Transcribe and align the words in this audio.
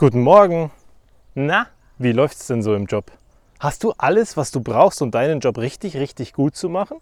Guten 0.00 0.20
Morgen. 0.20 0.70
Na, 1.34 1.66
wie 1.98 2.12
läuft's 2.12 2.46
denn 2.46 2.62
so 2.62 2.72
im 2.76 2.86
Job? 2.86 3.10
Hast 3.58 3.82
du 3.82 3.92
alles, 3.98 4.36
was 4.36 4.52
du 4.52 4.60
brauchst, 4.60 5.02
um 5.02 5.10
deinen 5.10 5.40
Job 5.40 5.58
richtig, 5.58 5.96
richtig 5.96 6.34
gut 6.34 6.54
zu 6.54 6.68
machen? 6.68 6.98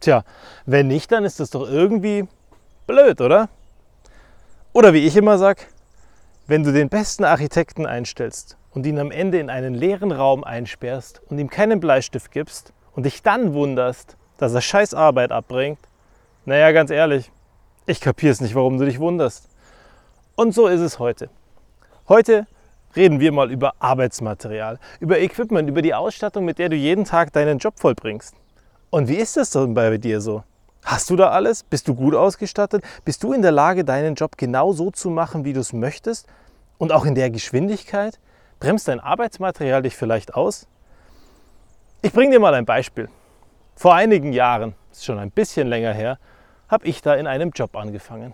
Tja, 0.00 0.24
wenn 0.64 0.86
nicht, 0.86 1.12
dann 1.12 1.26
ist 1.26 1.38
das 1.38 1.50
doch 1.50 1.68
irgendwie 1.68 2.26
blöd, 2.86 3.20
oder? 3.20 3.50
Oder 4.72 4.94
wie 4.94 5.04
ich 5.04 5.18
immer 5.18 5.36
sag, 5.36 5.66
wenn 6.46 6.62
du 6.62 6.72
den 6.72 6.88
besten 6.88 7.24
Architekten 7.24 7.84
einstellst 7.84 8.56
und 8.70 8.86
ihn 8.86 8.98
am 8.98 9.10
Ende 9.10 9.38
in 9.38 9.50
einen 9.50 9.74
leeren 9.74 10.12
Raum 10.12 10.44
einsperrst 10.44 11.20
und 11.28 11.38
ihm 11.38 11.50
keinen 11.50 11.78
Bleistift 11.78 12.30
gibst 12.30 12.72
und 12.94 13.04
dich 13.04 13.22
dann 13.22 13.52
wunderst, 13.52 14.16
dass 14.38 14.54
er 14.54 14.62
scheiß 14.62 14.94
Arbeit 14.94 15.30
abbringt, 15.30 15.80
naja, 16.46 16.72
ganz 16.72 16.90
ehrlich, 16.90 17.30
ich 17.84 18.00
kapier's 18.00 18.40
nicht, 18.40 18.54
warum 18.54 18.78
du 18.78 18.86
dich 18.86 18.98
wunderst. 18.98 19.50
Und 20.36 20.54
so 20.54 20.68
ist 20.68 20.80
es 20.80 20.98
heute. 20.98 21.28
Heute 22.08 22.46
reden 22.94 23.18
wir 23.18 23.32
mal 23.32 23.50
über 23.50 23.74
Arbeitsmaterial, 23.80 24.78
über 25.00 25.18
Equipment, 25.18 25.68
über 25.68 25.82
die 25.82 25.92
Ausstattung, 25.92 26.44
mit 26.44 26.60
der 26.60 26.68
du 26.68 26.76
jeden 26.76 27.04
Tag 27.04 27.32
deinen 27.32 27.58
Job 27.58 27.80
vollbringst. 27.80 28.36
Und 28.90 29.08
wie 29.08 29.16
ist 29.16 29.36
das 29.36 29.50
denn 29.50 29.74
bei 29.74 29.98
dir 29.98 30.20
so? 30.20 30.44
Hast 30.84 31.10
du 31.10 31.16
da 31.16 31.30
alles? 31.30 31.64
Bist 31.64 31.88
du 31.88 31.96
gut 31.96 32.14
ausgestattet? 32.14 32.84
Bist 33.04 33.24
du 33.24 33.32
in 33.32 33.42
der 33.42 33.50
Lage, 33.50 33.84
deinen 33.84 34.14
Job 34.14 34.38
genau 34.38 34.72
so 34.72 34.92
zu 34.92 35.10
machen, 35.10 35.44
wie 35.44 35.52
du 35.52 35.58
es 35.58 35.72
möchtest? 35.72 36.28
Und 36.78 36.92
auch 36.92 37.06
in 37.06 37.16
der 37.16 37.28
Geschwindigkeit? 37.28 38.20
Bremst 38.60 38.86
dein 38.86 39.00
Arbeitsmaterial 39.00 39.82
dich 39.82 39.96
vielleicht 39.96 40.34
aus? 40.34 40.68
Ich 42.02 42.12
bringe 42.12 42.30
dir 42.30 42.40
mal 42.40 42.54
ein 42.54 42.66
Beispiel. 42.66 43.08
Vor 43.74 43.96
einigen 43.96 44.32
Jahren, 44.32 44.76
ist 44.92 45.04
schon 45.04 45.18
ein 45.18 45.32
bisschen 45.32 45.66
länger 45.66 45.92
her, 45.92 46.20
habe 46.68 46.86
ich 46.86 47.02
da 47.02 47.14
in 47.14 47.26
einem 47.26 47.50
Job 47.50 47.74
angefangen. 47.74 48.32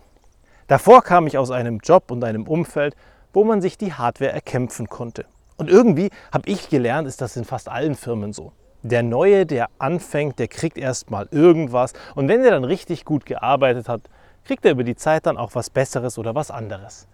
Davor 0.66 1.02
kam 1.02 1.26
ich 1.26 1.38
aus 1.38 1.50
einem 1.50 1.78
Job 1.78 2.10
und 2.10 2.22
einem 2.22 2.46
Umfeld, 2.46 2.94
wo 3.32 3.44
man 3.44 3.60
sich 3.60 3.78
die 3.78 3.92
Hardware 3.92 4.32
erkämpfen 4.32 4.88
konnte. 4.88 5.24
Und 5.56 5.70
irgendwie 5.70 6.10
habe 6.32 6.48
ich 6.48 6.68
gelernt, 6.68 7.06
ist 7.06 7.20
das 7.20 7.36
in 7.36 7.44
fast 7.44 7.68
allen 7.68 7.94
Firmen 7.94 8.32
so. 8.32 8.52
Der 8.82 9.02
Neue, 9.02 9.46
der 9.46 9.68
anfängt, 9.78 10.38
der 10.38 10.48
kriegt 10.48 10.76
erstmal 10.76 11.28
irgendwas 11.30 11.92
und 12.14 12.28
wenn 12.28 12.44
er 12.44 12.50
dann 12.50 12.64
richtig 12.64 13.04
gut 13.04 13.26
gearbeitet 13.26 13.88
hat, 13.88 14.02
kriegt 14.44 14.64
er 14.64 14.72
über 14.72 14.82
die 14.82 14.96
Zeit 14.96 15.26
dann 15.26 15.36
auch 15.36 15.54
was 15.54 15.70
Besseres 15.70 16.18
oder 16.18 16.34
was 16.34 16.50
anderes. 16.50 17.06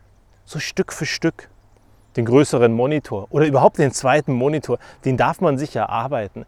So 0.45 0.59
Stück 0.59 0.93
für 0.93 1.05
Stück. 1.05 1.51
Den 2.17 2.25
größeren 2.25 2.73
Monitor 2.73 3.27
oder 3.31 3.47
überhaupt 3.47 3.79
den 3.79 3.93
zweiten 3.93 4.33
Monitor, 4.33 4.79
den 5.05 5.19
darf 5.19 5.43
man 5.43 5.59
sich 5.59 5.77
erarbeiten. 5.77 6.47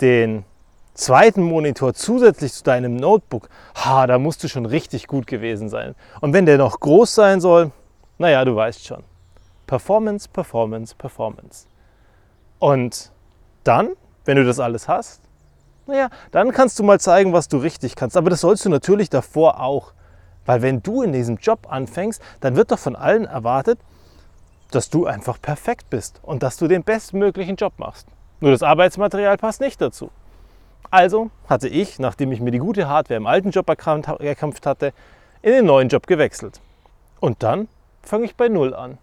Den 0.00 0.44
zweiten 0.94 1.42
Monitor 1.42 1.94
zusätzlich 1.94 2.52
zu 2.52 2.62
deinem 2.62 2.94
Notebook, 2.96 3.48
ha, 3.74 4.06
da 4.06 4.18
musst 4.18 4.44
du 4.44 4.48
schon 4.48 4.66
richtig 4.66 5.08
gut 5.08 5.26
gewesen 5.26 5.68
sein. 5.68 5.96
Und 6.20 6.32
wenn 6.32 6.46
der 6.46 6.58
noch 6.58 6.78
groß 6.78 7.12
sein 7.12 7.40
soll, 7.40 7.72
naja, 8.18 8.44
du 8.44 8.54
weißt 8.54 8.86
schon. 8.86 9.02
Performance, 9.66 10.28
Performance, 10.28 10.94
Performance. 10.94 11.66
Und 12.58 13.10
dann, 13.64 13.90
wenn 14.24 14.36
du 14.36 14.44
das 14.44 14.60
alles 14.60 14.88
hast, 14.88 15.20
naja, 15.86 16.08
dann 16.30 16.52
kannst 16.52 16.78
du 16.78 16.82
mal 16.82 17.00
zeigen, 17.00 17.32
was 17.32 17.48
du 17.48 17.58
richtig 17.58 17.96
kannst. 17.96 18.16
Aber 18.16 18.30
das 18.30 18.40
sollst 18.40 18.64
du 18.64 18.70
natürlich 18.70 19.10
davor 19.10 19.60
auch. 19.60 19.92
Weil 20.46 20.62
wenn 20.62 20.82
du 20.82 21.02
in 21.02 21.12
diesem 21.12 21.36
Job 21.36 21.66
anfängst, 21.70 22.22
dann 22.40 22.56
wird 22.56 22.70
doch 22.70 22.78
von 22.78 22.96
allen 22.96 23.24
erwartet, 23.24 23.78
dass 24.70 24.90
du 24.90 25.06
einfach 25.06 25.40
perfekt 25.40 25.90
bist 25.90 26.20
und 26.22 26.42
dass 26.42 26.56
du 26.56 26.68
den 26.68 26.84
bestmöglichen 26.84 27.56
Job 27.56 27.74
machst. 27.78 28.08
Nur 28.40 28.50
das 28.50 28.62
Arbeitsmaterial 28.62 29.36
passt 29.38 29.60
nicht 29.60 29.80
dazu. 29.80 30.10
Also 30.90 31.30
hatte 31.48 31.68
ich, 31.68 31.98
nachdem 31.98 32.32
ich 32.32 32.40
mir 32.40 32.50
die 32.50 32.58
gute 32.58 32.88
Hardware 32.88 33.16
im 33.16 33.26
alten 33.26 33.50
Job 33.50 33.68
erkämpft 33.68 34.66
hatte, 34.66 34.92
in 35.42 35.52
den 35.52 35.66
neuen 35.66 35.88
Job 35.88 36.06
gewechselt. 36.06 36.60
Und 37.20 37.42
dann 37.42 37.68
fange 38.06 38.24
ich 38.24 38.36
bei 38.36 38.48
Null 38.48 38.74
an. 38.74 38.98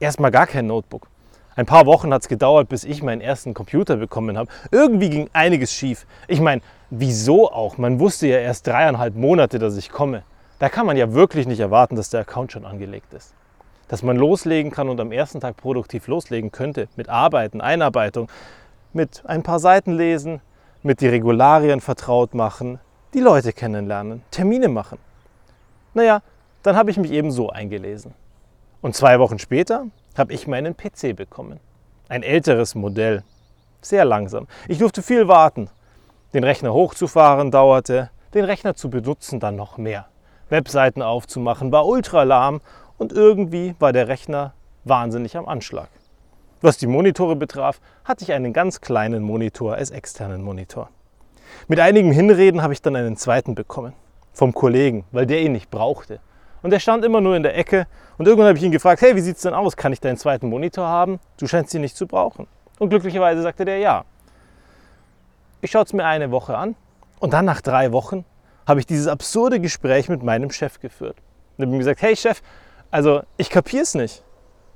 Erstmal 0.00 0.30
gar 0.30 0.46
kein 0.46 0.66
Notebook. 0.66 1.08
Ein 1.56 1.66
paar 1.66 1.86
Wochen 1.86 2.14
hat 2.14 2.22
es 2.22 2.28
gedauert, 2.28 2.68
bis 2.68 2.84
ich 2.84 3.02
meinen 3.02 3.20
ersten 3.20 3.52
Computer 3.52 3.96
bekommen 3.96 4.38
habe. 4.38 4.48
Irgendwie 4.70 5.10
ging 5.10 5.28
einiges 5.32 5.72
schief. 5.72 6.06
Ich 6.28 6.40
meine, 6.40 6.62
wieso 6.88 7.50
auch? 7.50 7.78
Man 7.78 7.98
wusste 7.98 8.28
ja 8.28 8.38
erst 8.38 8.68
dreieinhalb 8.68 9.16
Monate, 9.16 9.58
dass 9.58 9.76
ich 9.76 9.90
komme. 9.90 10.22
Da 10.60 10.68
kann 10.68 10.86
man 10.86 10.96
ja 10.96 11.12
wirklich 11.14 11.48
nicht 11.48 11.58
erwarten, 11.58 11.96
dass 11.96 12.10
der 12.10 12.20
Account 12.20 12.52
schon 12.52 12.64
angelegt 12.64 13.12
ist. 13.12 13.34
Dass 13.88 14.04
man 14.04 14.16
loslegen 14.16 14.70
kann 14.70 14.88
und 14.88 15.00
am 15.00 15.10
ersten 15.10 15.40
Tag 15.40 15.56
produktiv 15.56 16.06
loslegen 16.06 16.52
könnte. 16.52 16.88
Mit 16.94 17.08
Arbeiten, 17.08 17.60
Einarbeitung, 17.60 18.28
mit 18.92 19.24
ein 19.26 19.42
paar 19.42 19.58
Seiten 19.58 19.92
lesen, 19.92 20.40
mit 20.84 21.00
die 21.00 21.08
Regularien 21.08 21.80
vertraut 21.80 22.34
machen, 22.34 22.78
die 23.14 23.20
Leute 23.20 23.52
kennenlernen, 23.52 24.22
Termine 24.30 24.68
machen. 24.68 24.98
Naja, 25.94 26.22
dann 26.62 26.76
habe 26.76 26.90
ich 26.90 26.96
mich 26.96 27.10
eben 27.10 27.30
so 27.30 27.50
eingelesen. 27.50 28.14
Und 28.80 28.94
zwei 28.94 29.18
Wochen 29.18 29.38
später 29.38 29.86
habe 30.16 30.32
ich 30.32 30.46
meinen 30.46 30.76
PC 30.76 31.16
bekommen. 31.16 31.60
Ein 32.08 32.22
älteres 32.22 32.74
Modell. 32.74 33.22
Sehr 33.80 34.04
langsam. 34.04 34.46
Ich 34.66 34.78
durfte 34.78 35.02
viel 35.02 35.28
warten. 35.28 35.70
Den 36.34 36.44
Rechner 36.44 36.72
hochzufahren 36.72 37.50
dauerte, 37.50 38.10
den 38.34 38.44
Rechner 38.44 38.74
zu 38.74 38.90
benutzen 38.90 39.40
dann 39.40 39.56
noch 39.56 39.78
mehr. 39.78 40.06
Webseiten 40.48 41.02
aufzumachen 41.02 41.72
war 41.72 41.86
ultra 41.86 42.22
lahm 42.22 42.60
und 42.98 43.12
irgendwie 43.12 43.74
war 43.78 43.92
der 43.92 44.08
Rechner 44.08 44.54
wahnsinnig 44.84 45.36
am 45.36 45.46
Anschlag. 45.46 45.88
Was 46.60 46.76
die 46.76 46.86
Monitore 46.86 47.36
betraf, 47.36 47.80
hatte 48.04 48.24
ich 48.24 48.32
einen 48.32 48.52
ganz 48.52 48.80
kleinen 48.80 49.22
Monitor 49.22 49.74
als 49.74 49.90
externen 49.90 50.42
Monitor. 50.42 50.90
Mit 51.68 51.80
einigem 51.80 52.10
Hinreden 52.10 52.62
habe 52.62 52.72
ich 52.72 52.82
dann 52.82 52.96
einen 52.96 53.16
zweiten 53.16 53.54
bekommen. 53.54 53.92
Vom 54.32 54.52
Kollegen, 54.52 55.04
weil 55.12 55.26
der 55.26 55.40
ihn 55.42 55.52
nicht 55.52 55.70
brauchte. 55.70 56.20
Und 56.62 56.72
er 56.72 56.80
stand 56.80 57.04
immer 57.04 57.20
nur 57.20 57.36
in 57.36 57.42
der 57.42 57.56
Ecke. 57.56 57.86
Und 58.16 58.26
irgendwann 58.26 58.48
habe 58.48 58.58
ich 58.58 58.64
ihn 58.64 58.72
gefragt, 58.72 59.00
hey, 59.02 59.14
wie 59.14 59.20
sieht 59.20 59.36
es 59.36 59.42
denn 59.42 59.54
aus? 59.54 59.76
Kann 59.76 59.92
ich 59.92 60.00
deinen 60.00 60.16
zweiten 60.16 60.48
Monitor 60.48 60.86
haben? 60.86 61.20
Du 61.38 61.46
scheinst 61.46 61.72
ihn 61.74 61.80
nicht 61.80 61.96
zu 61.96 62.06
brauchen. 62.06 62.46
Und 62.78 62.90
glücklicherweise 62.90 63.42
sagte 63.42 63.64
der 63.64 63.78
ja. 63.78 64.04
Ich 65.60 65.70
schaue 65.70 65.84
es 65.84 65.92
mir 65.92 66.04
eine 66.04 66.30
Woche 66.30 66.56
an. 66.56 66.76
Und 67.20 67.32
dann 67.32 67.44
nach 67.44 67.60
drei 67.60 67.92
Wochen 67.92 68.24
habe 68.66 68.80
ich 68.80 68.86
dieses 68.86 69.06
absurde 69.06 69.60
Gespräch 69.60 70.08
mit 70.08 70.22
meinem 70.22 70.50
Chef 70.50 70.78
geführt. 70.80 71.16
Und 71.56 71.64
habe 71.64 71.74
ihm 71.74 71.78
gesagt, 71.78 72.02
hey 72.02 72.14
Chef, 72.14 72.42
also 72.90 73.22
ich 73.36 73.50
kapiere 73.50 73.82
es 73.82 73.94
nicht. 73.94 74.22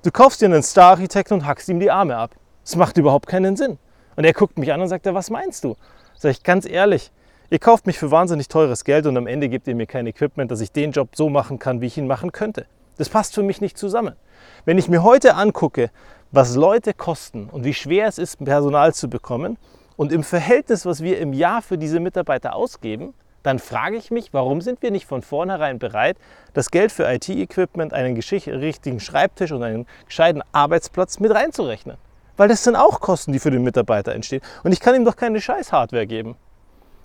Du 0.03 0.11
kaufst 0.11 0.41
dir 0.41 0.47
einen 0.47 0.63
Star-Architekten 0.63 1.35
und 1.35 1.47
hackst 1.47 1.69
ihm 1.69 1.79
die 1.79 1.91
Arme 1.91 2.17
ab. 2.17 2.35
Das 2.65 2.75
macht 2.77 2.97
überhaupt 2.97 3.29
keinen 3.29 3.57
Sinn. 3.57 3.79
Und 4.17 4.25
er 4.25 4.33
guckt 4.33 4.59
mich 4.59 4.73
an 4.73 4.81
und 4.81 4.89
sagt, 4.89 5.07
was 5.07 5.31
meinst 5.31 5.65
du? 5.65 5.77
Sag 6.17 6.31
ich 6.31 6.43
ganz 6.43 6.67
ehrlich, 6.67 7.13
Ihr 7.53 7.59
kauft 7.59 7.87
mich 7.87 7.99
für 7.99 8.11
wahnsinnig 8.11 8.49
teures 8.49 8.83
Geld 8.83 9.05
und 9.05 9.15
am 9.19 9.27
Ende 9.27 9.51
gebt 9.51 9.69
ihr 9.69 9.75
mir 9.75 9.87
kein 9.87 10.07
Equipment, 10.07 10.51
dass 10.51 10.63
ich 10.63 10.73
den 10.73 10.91
Job 10.91 11.11
so 11.15 11.29
machen 11.29 11.59
kann, 11.59 11.83
wie 11.83 11.87
ich 11.87 11.99
ihn 11.99 12.07
machen 12.07 12.33
könnte. 12.33 12.65
Das 12.97 13.11
passt 13.11 13.35
für 13.35 13.43
mich 13.43 13.61
nicht 13.61 13.77
zusammen. 13.77 14.17
Wenn 14.65 14.79
ich 14.79 14.89
mir 14.89 15.03
heute 15.03 15.35
angucke, 15.35 15.91
was 16.31 16.57
Leute 16.57 16.95
kosten 16.95 17.51
und 17.53 17.65
wie 17.65 17.75
schwer 17.75 18.09
es 18.09 18.17
ist, 18.17 18.43
Personal 18.43 18.95
zu 18.95 19.11
bekommen 19.11 19.59
und 19.99 20.13
im 20.13 20.23
Verhältnis, 20.23 20.87
was 20.87 21.03
wir 21.03 21.19
im 21.19 21.35
Jahr 21.35 21.61
für 21.61 21.77
diese 21.77 22.01
Mitarbeiter 22.01 22.55
ausgeben, 22.55 23.13
dann 23.43 23.59
frage 23.59 23.97
ich 23.97 24.11
mich, 24.11 24.33
warum 24.33 24.63
sind 24.63 24.81
wir 24.81 24.91
nicht 24.91 25.05
von 25.05 25.21
vornherein 25.21 25.79
bereit, 25.79 26.17
das 26.55 26.71
Geld 26.71 26.91
für 26.91 27.05
IT-Equipment, 27.05 27.93
einen 27.93 28.17
richtigen 28.17 28.99
Schreibtisch 28.99 29.53
und 29.53 29.63
einen 29.63 29.87
gescheiten 30.07 30.43
Arbeitsplatz 30.53 31.21
mit 31.21 31.35
reinzurechnen? 31.35 31.99
Weil 32.39 32.49
das 32.49 32.65
sind 32.65 32.77
auch 32.77 33.01
Kosten, 33.01 33.31
die 33.31 33.41
für 33.41 33.51
den 33.51 33.63
Mitarbeiter 33.63 34.15
entstehen. 34.15 34.41
Und 34.65 34.73
ich 34.73 34.81
kann 34.81 34.95
ihm 34.95 35.05
doch 35.05 35.17
keine 35.17 35.39
Scheiß-Hardware 35.39 36.07
geben. 36.07 36.35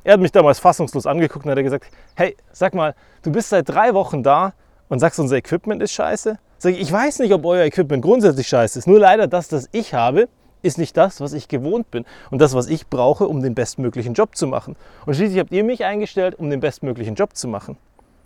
Er 0.07 0.13
hat 0.13 0.21
mich 0.21 0.31
damals 0.31 0.59
fassungslos 0.59 1.05
angeguckt 1.05 1.45
und 1.45 1.51
hat 1.51 1.61
gesagt, 1.61 1.91
hey, 2.15 2.37
sag 2.53 2.73
mal, 2.73 2.95
du 3.23 3.31
bist 3.33 3.49
seit 3.49 3.67
drei 3.67 3.93
Wochen 3.93 4.23
da 4.23 4.53
und 4.87 4.99
sagst, 4.99 5.19
unser 5.19 5.35
Equipment 5.35 5.83
ist 5.83 5.91
scheiße? 5.91 6.39
Sag 6.59 6.71
ich, 6.71 6.79
ich 6.79 6.89
weiß 6.89 7.19
nicht, 7.19 7.33
ob 7.33 7.43
euer 7.43 7.65
Equipment 7.65 8.01
grundsätzlich 8.01 8.47
scheiße 8.47 8.79
ist. 8.79 8.87
Nur 8.87 8.99
leider 8.99 9.27
das, 9.27 9.49
das 9.49 9.67
ich 9.73 9.93
habe, 9.93 10.29
ist 10.61 10.77
nicht 10.77 10.95
das, 10.95 11.19
was 11.19 11.33
ich 11.33 11.49
gewohnt 11.49 11.91
bin 11.91 12.05
und 12.31 12.39
das, 12.39 12.53
was 12.53 12.67
ich 12.67 12.87
brauche, 12.87 13.27
um 13.27 13.41
den 13.41 13.53
bestmöglichen 13.53 14.13
Job 14.13 14.37
zu 14.37 14.47
machen. 14.47 14.77
Und 15.05 15.15
schließlich 15.15 15.39
habt 15.39 15.51
ihr 15.51 15.65
mich 15.65 15.83
eingestellt, 15.83 16.35
um 16.39 16.49
den 16.49 16.61
bestmöglichen 16.61 17.15
Job 17.15 17.35
zu 17.35 17.49
machen. 17.49 17.75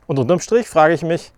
Und 0.05 0.19
unterm 0.19 0.39
Strich 0.39 0.67
frage 0.67 0.93
ich 0.93 1.01
mich, 1.01 1.31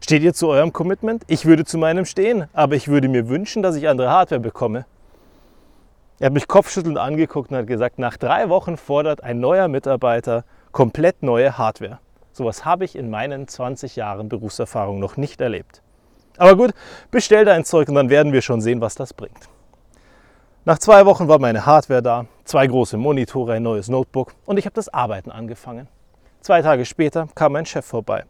steht 0.00 0.22
ihr 0.22 0.32
zu 0.32 0.46
eurem 0.46 0.72
Commitment? 0.72 1.24
Ich 1.26 1.44
würde 1.44 1.64
zu 1.64 1.76
meinem 1.76 2.04
stehen, 2.04 2.44
aber 2.52 2.76
ich 2.76 2.86
würde 2.86 3.08
mir 3.08 3.28
wünschen, 3.28 3.64
dass 3.64 3.74
ich 3.74 3.88
andere 3.88 4.10
Hardware 4.10 4.40
bekomme. 4.40 4.84
Er 6.22 6.26
hat 6.26 6.34
mich 6.34 6.46
kopfschüttelnd 6.46 6.98
angeguckt 6.98 7.50
und 7.50 7.56
hat 7.56 7.66
gesagt, 7.66 7.98
nach 7.98 8.16
drei 8.16 8.48
Wochen 8.48 8.76
fordert 8.76 9.24
ein 9.24 9.40
neuer 9.40 9.66
Mitarbeiter 9.66 10.44
komplett 10.70 11.24
neue 11.24 11.58
Hardware. 11.58 11.98
Sowas 12.30 12.64
habe 12.64 12.84
ich 12.84 12.94
in 12.94 13.10
meinen 13.10 13.48
20 13.48 13.96
Jahren 13.96 14.28
Berufserfahrung 14.28 15.00
noch 15.00 15.16
nicht 15.16 15.40
erlebt. 15.40 15.82
Aber 16.38 16.54
gut, 16.54 16.74
bestell 17.10 17.44
dein 17.44 17.64
Zeug 17.64 17.88
und 17.88 17.96
dann 17.96 18.08
werden 18.08 18.32
wir 18.32 18.40
schon 18.40 18.60
sehen, 18.60 18.80
was 18.80 18.94
das 18.94 19.12
bringt. 19.12 19.48
Nach 20.64 20.78
zwei 20.78 21.06
Wochen 21.06 21.26
war 21.26 21.40
meine 21.40 21.66
Hardware 21.66 22.02
da, 22.02 22.26
zwei 22.44 22.68
große 22.68 22.96
Monitore, 22.98 23.54
ein 23.54 23.64
neues 23.64 23.88
Notebook 23.88 24.32
und 24.46 24.58
ich 24.58 24.64
habe 24.64 24.74
das 24.74 24.94
Arbeiten 24.94 25.32
angefangen. 25.32 25.88
Zwei 26.40 26.62
Tage 26.62 26.84
später 26.84 27.26
kam 27.34 27.50
mein 27.50 27.66
Chef 27.66 27.84
vorbei, 27.84 28.26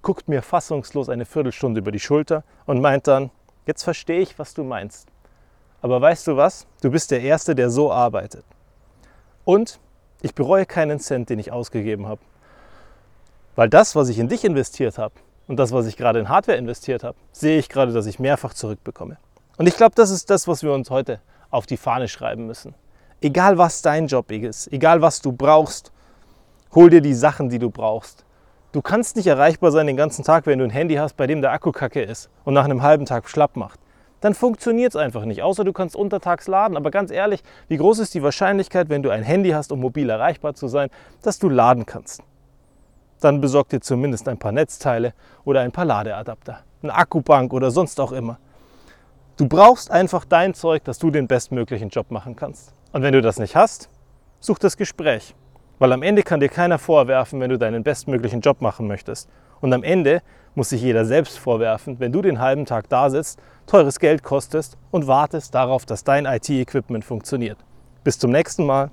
guckt 0.00 0.28
mir 0.28 0.42
fassungslos 0.42 1.08
eine 1.08 1.24
Viertelstunde 1.24 1.80
über 1.80 1.90
die 1.90 1.98
Schulter 1.98 2.44
und 2.66 2.80
meint 2.80 3.08
dann, 3.08 3.32
jetzt 3.66 3.82
verstehe 3.82 4.20
ich, 4.20 4.38
was 4.38 4.54
du 4.54 4.62
meinst. 4.62 5.08
Aber 5.82 6.00
weißt 6.00 6.26
du 6.28 6.36
was? 6.36 6.66
Du 6.80 6.90
bist 6.90 7.10
der 7.10 7.20
Erste, 7.20 7.54
der 7.54 7.68
so 7.68 7.92
arbeitet. 7.92 8.44
Und 9.44 9.80
ich 10.22 10.34
bereue 10.34 10.64
keinen 10.64 11.00
Cent, 11.00 11.28
den 11.28 11.40
ich 11.40 11.52
ausgegeben 11.52 12.06
habe. 12.06 12.20
Weil 13.56 13.68
das, 13.68 13.94
was 13.96 14.08
ich 14.08 14.18
in 14.18 14.28
dich 14.28 14.44
investiert 14.44 14.96
habe, 14.96 15.14
und 15.48 15.56
das, 15.56 15.72
was 15.72 15.86
ich 15.86 15.96
gerade 15.96 16.20
in 16.20 16.28
Hardware 16.28 16.56
investiert 16.56 17.02
habe, 17.02 17.18
sehe 17.32 17.58
ich 17.58 17.68
gerade, 17.68 17.92
dass 17.92 18.06
ich 18.06 18.20
mehrfach 18.20 18.54
zurückbekomme. 18.54 19.18
Und 19.58 19.66
ich 19.66 19.76
glaube, 19.76 19.94
das 19.96 20.10
ist 20.10 20.30
das, 20.30 20.48
was 20.48 20.62
wir 20.62 20.72
uns 20.72 20.88
heute 20.88 21.20
auf 21.50 21.66
die 21.66 21.76
Fahne 21.76 22.08
schreiben 22.08 22.46
müssen. 22.46 22.74
Egal 23.20 23.58
was 23.58 23.82
dein 23.82 24.06
Job 24.06 24.30
ist, 24.30 24.72
egal 24.72 25.02
was 25.02 25.20
du 25.20 25.32
brauchst, 25.32 25.92
hol 26.74 26.90
dir 26.90 27.00
die 27.00 27.14
Sachen, 27.14 27.50
die 27.50 27.58
du 27.58 27.70
brauchst. 27.70 28.24
Du 28.72 28.80
kannst 28.80 29.16
nicht 29.16 29.26
erreichbar 29.26 29.72
sein 29.72 29.86
den 29.86 29.96
ganzen 29.96 30.24
Tag, 30.24 30.46
wenn 30.46 30.58
du 30.58 30.64
ein 30.64 30.70
Handy 30.70 30.94
hast, 30.94 31.16
bei 31.16 31.26
dem 31.26 31.42
der 31.42 31.52
Akku 31.52 31.72
kacke 31.72 32.02
ist 32.02 32.30
und 32.44 32.54
nach 32.54 32.64
einem 32.64 32.82
halben 32.82 33.04
Tag 33.04 33.28
schlapp 33.28 33.56
macht. 33.56 33.78
Dann 34.22 34.34
funktioniert 34.34 34.92
es 34.92 34.96
einfach 34.96 35.24
nicht, 35.24 35.42
außer 35.42 35.64
du 35.64 35.72
kannst 35.72 35.96
untertags 35.96 36.46
laden. 36.46 36.76
Aber 36.76 36.92
ganz 36.92 37.10
ehrlich, 37.10 37.42
wie 37.68 37.76
groß 37.76 37.98
ist 37.98 38.14
die 38.14 38.22
Wahrscheinlichkeit, 38.22 38.88
wenn 38.88 39.02
du 39.02 39.10
ein 39.10 39.24
Handy 39.24 39.50
hast, 39.50 39.72
um 39.72 39.80
mobil 39.80 40.08
erreichbar 40.08 40.54
zu 40.54 40.68
sein, 40.68 40.90
dass 41.22 41.40
du 41.40 41.48
laden 41.48 41.86
kannst? 41.86 42.22
Dann 43.20 43.40
besorg 43.40 43.68
dir 43.68 43.80
zumindest 43.80 44.28
ein 44.28 44.38
paar 44.38 44.52
Netzteile 44.52 45.12
oder 45.44 45.60
ein 45.60 45.72
paar 45.72 45.84
Ladeadapter, 45.84 46.60
eine 46.82 46.94
Akkubank 46.94 47.52
oder 47.52 47.72
sonst 47.72 47.98
auch 47.98 48.12
immer. 48.12 48.38
Du 49.36 49.48
brauchst 49.48 49.90
einfach 49.90 50.24
dein 50.24 50.54
Zeug, 50.54 50.84
dass 50.84 51.00
du 51.00 51.10
den 51.10 51.26
bestmöglichen 51.26 51.88
Job 51.88 52.12
machen 52.12 52.36
kannst. 52.36 52.72
Und 52.92 53.02
wenn 53.02 53.12
du 53.12 53.22
das 53.22 53.40
nicht 53.40 53.56
hast, 53.56 53.90
such 54.38 54.60
das 54.60 54.76
Gespräch. 54.76 55.34
Weil 55.80 55.92
am 55.92 56.02
Ende 56.04 56.22
kann 56.22 56.38
dir 56.38 56.48
keiner 56.48 56.78
vorwerfen, 56.78 57.40
wenn 57.40 57.50
du 57.50 57.58
deinen 57.58 57.82
bestmöglichen 57.82 58.40
Job 58.40 58.60
machen 58.60 58.86
möchtest. 58.86 59.28
Und 59.62 59.72
am 59.72 59.82
Ende 59.82 60.20
muss 60.54 60.68
sich 60.68 60.82
jeder 60.82 61.06
selbst 61.06 61.38
vorwerfen, 61.38 61.98
wenn 62.00 62.12
du 62.12 62.20
den 62.20 62.40
halben 62.40 62.66
Tag 62.66 62.90
da 62.90 63.08
sitzt, 63.08 63.40
teures 63.66 63.98
Geld 63.98 64.22
kostest 64.22 64.76
und 64.90 65.06
wartest 65.06 65.54
darauf, 65.54 65.86
dass 65.86 66.04
dein 66.04 66.26
IT-Equipment 66.26 67.04
funktioniert. 67.04 67.56
Bis 68.04 68.18
zum 68.18 68.32
nächsten 68.32 68.66
Mal. 68.66 68.90